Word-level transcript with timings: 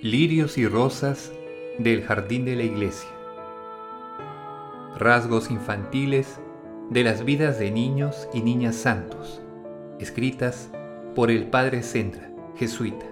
Lirios 0.00 0.56
y 0.58 0.66
rosas 0.66 1.32
del 1.78 2.02
jardín 2.04 2.44
de 2.44 2.56
la 2.56 2.62
iglesia. 2.62 3.10
Rasgos 4.96 5.50
infantiles 5.50 6.40
de 6.88 7.04
las 7.04 7.24
vidas 7.24 7.58
de 7.58 7.70
niños 7.70 8.28
y 8.32 8.40
niñas 8.40 8.76
santos, 8.76 9.42
escritas 9.98 10.70
por 11.14 11.30
el 11.30 11.48
padre 11.48 11.82
Sendra, 11.82 12.30
jesuita. 12.56 13.04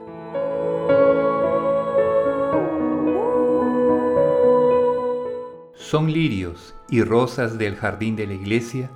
Son 5.75 6.13
lirios 6.13 6.75
y 6.89 7.03
rosas 7.03 7.59
del 7.59 7.77
jardín 7.77 8.17
de 8.17 8.27
la 8.27 8.35
iglesia 8.35 8.91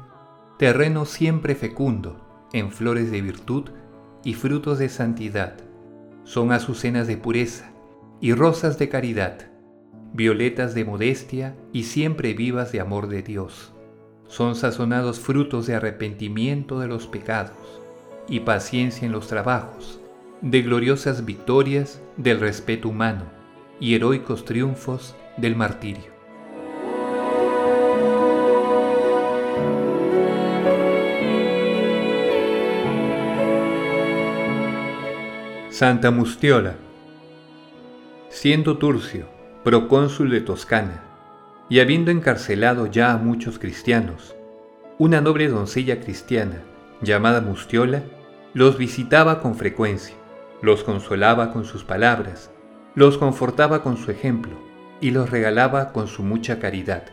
terreno 0.60 1.06
siempre 1.06 1.54
fecundo 1.54 2.20
en 2.52 2.70
flores 2.70 3.10
de 3.10 3.22
virtud 3.22 3.70
y 4.22 4.34
frutos 4.34 4.78
de 4.78 4.90
santidad. 4.90 5.54
Son 6.24 6.52
azucenas 6.52 7.06
de 7.06 7.16
pureza 7.16 7.72
y 8.20 8.34
rosas 8.34 8.78
de 8.78 8.90
caridad, 8.90 9.50
violetas 10.12 10.74
de 10.74 10.84
modestia 10.84 11.56
y 11.72 11.84
siempre 11.84 12.34
vivas 12.34 12.72
de 12.72 12.80
amor 12.80 13.08
de 13.08 13.22
Dios. 13.22 13.72
Son 14.26 14.54
sazonados 14.54 15.18
frutos 15.18 15.66
de 15.66 15.76
arrepentimiento 15.76 16.78
de 16.78 16.88
los 16.88 17.06
pecados 17.06 17.80
y 18.28 18.40
paciencia 18.40 19.06
en 19.06 19.12
los 19.12 19.28
trabajos, 19.28 19.98
de 20.42 20.60
gloriosas 20.60 21.24
victorias 21.24 22.02
del 22.18 22.38
respeto 22.38 22.90
humano 22.90 23.24
y 23.80 23.94
heroicos 23.94 24.44
triunfos 24.44 25.16
del 25.38 25.56
martirio. 25.56 26.19
Santa 35.70 36.10
Mustiola. 36.10 36.74
Siendo 38.28 38.78
Turcio, 38.78 39.26
procónsul 39.62 40.30
de 40.30 40.40
Toscana, 40.40 41.04
y 41.68 41.78
habiendo 41.78 42.10
encarcelado 42.10 42.86
ya 42.86 43.12
a 43.12 43.18
muchos 43.18 43.60
cristianos, 43.60 44.34
una 44.98 45.20
noble 45.20 45.46
doncella 45.46 46.00
cristiana, 46.00 46.64
llamada 47.02 47.40
Mustiola, 47.40 48.02
los 48.52 48.78
visitaba 48.78 49.40
con 49.40 49.54
frecuencia, 49.54 50.16
los 50.60 50.82
consolaba 50.82 51.52
con 51.52 51.64
sus 51.64 51.84
palabras, 51.84 52.50
los 52.96 53.16
confortaba 53.16 53.84
con 53.84 53.96
su 53.96 54.10
ejemplo 54.10 54.58
y 55.00 55.12
los 55.12 55.30
regalaba 55.30 55.92
con 55.92 56.08
su 56.08 56.24
mucha 56.24 56.58
caridad, 56.58 57.04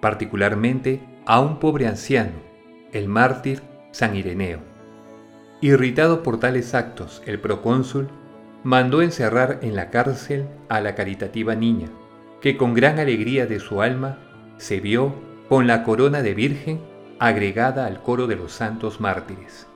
particularmente 0.00 1.02
a 1.26 1.40
un 1.40 1.58
pobre 1.58 1.86
anciano, 1.86 2.40
el 2.92 3.06
mártir 3.06 3.60
San 3.90 4.16
Ireneo. 4.16 4.71
Irritado 5.64 6.24
por 6.24 6.40
tales 6.40 6.74
actos, 6.74 7.22
el 7.24 7.38
procónsul 7.38 8.08
mandó 8.64 9.00
encerrar 9.00 9.60
en 9.62 9.76
la 9.76 9.90
cárcel 9.90 10.48
a 10.68 10.80
la 10.80 10.96
caritativa 10.96 11.54
niña, 11.54 11.88
que 12.40 12.56
con 12.56 12.74
gran 12.74 12.98
alegría 12.98 13.46
de 13.46 13.60
su 13.60 13.80
alma 13.80 14.18
se 14.56 14.80
vio 14.80 15.14
con 15.48 15.68
la 15.68 15.84
corona 15.84 16.20
de 16.20 16.34
virgen 16.34 16.80
agregada 17.20 17.86
al 17.86 18.02
coro 18.02 18.26
de 18.26 18.34
los 18.34 18.50
santos 18.50 19.00
mártires. 19.00 19.68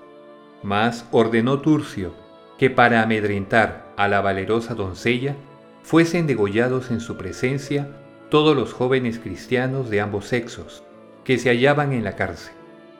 Mas 0.65 1.07
ordenó 1.13 1.61
Turcio 1.61 2.15
que 2.59 2.69
para 2.69 3.01
amedrentar 3.03 3.95
a 3.97 4.09
la 4.09 4.21
valerosa 4.21 4.75
doncella 4.75 5.37
fuesen 5.85 6.27
degollados 6.27 6.91
en 6.91 6.99
su 6.99 7.17
presencia 7.17 7.97
todos 8.29 8.57
los 8.57 8.73
jóvenes 8.73 9.21
cristianos 9.21 9.89
de 9.89 10.01
ambos 10.01 10.27
sexos 10.27 10.83
que 11.23 11.39
se 11.39 11.49
hallaban 11.49 11.93
en 11.93 12.03
la 12.03 12.17
cárcel, 12.17 12.55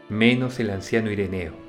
menos 0.09 0.61
el 0.61 0.71
anciano 0.71 1.11
Ireneo 1.11 1.66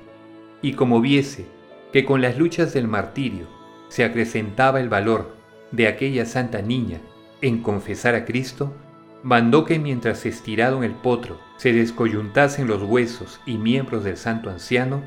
y 0.62 0.74
como 0.74 1.02
viese 1.02 1.46
que 1.92 2.06
con 2.06 2.22
las 2.22 2.38
luchas 2.38 2.74
del 2.74 2.88
martirio 2.88 3.48
se 3.90 4.04
acrecentaba 4.04 4.80
el 4.80 4.90
valor 4.90 5.36
de 5.72 5.88
aquella 5.88 6.26
santa 6.26 6.62
niña 6.62 7.00
en 7.42 7.62
confesar 7.62 8.16
a 8.16 8.26
Cristo, 8.26 8.74
mandó 9.24 9.66
que 9.66 9.80
mientras 9.80 10.26
estirado 10.26 10.78
en 10.78 10.84
el 10.84 10.94
potro 10.94 11.40
se 11.58 11.74
descoyuntasen 11.74 12.68
los 12.68 12.84
huesos 12.84 13.40
y 13.46 13.58
miembros 13.58 14.04
del 14.04 14.18
santo 14.18 14.50
anciano, 14.50 15.04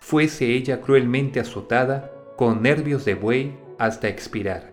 fuese 0.00 0.46
ella 0.46 0.80
cruelmente 0.80 1.40
azotada 1.40 2.12
con 2.36 2.62
nervios 2.62 3.04
de 3.04 3.14
buey 3.14 3.58
hasta 3.78 4.08
expirar. 4.08 4.72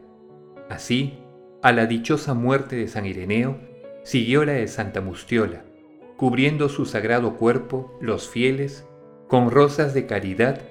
Así, 0.70 1.20
a 1.62 1.72
la 1.72 1.86
dichosa 1.86 2.34
muerte 2.34 2.76
de 2.76 2.88
San 2.88 3.06
Ireneo, 3.06 3.60
siguió 4.04 4.46
la 4.46 4.54
de 4.54 4.68
Santa 4.68 5.02
Mustiola, 5.02 5.64
cubriendo 6.16 6.70
su 6.70 6.86
sagrado 6.86 7.38
cuerpo 7.38 7.98
los 8.00 8.30
fieles 8.30 8.86
con 9.28 9.50
rosas 9.52 9.94
de 9.94 10.06
caridad 10.06 10.62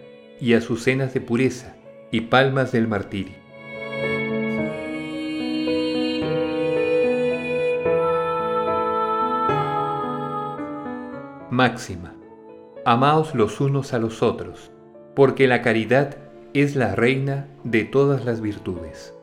y 0.40 0.54
azucenas 0.54 1.14
de 1.14 1.20
pureza 1.20 1.76
y 2.10 2.22
palmas 2.22 2.72
del 2.72 2.88
martirio. 2.88 3.34
Máxima. 11.50 12.14
Amaos 12.84 13.34
los 13.34 13.60
unos 13.60 13.94
a 13.94 13.98
los 13.98 14.22
otros, 14.22 14.70
porque 15.14 15.46
la 15.46 15.62
caridad 15.62 16.16
es 16.52 16.76
la 16.76 16.94
reina 16.94 17.48
de 17.62 17.84
todas 17.84 18.24
las 18.24 18.40
virtudes. 18.40 19.14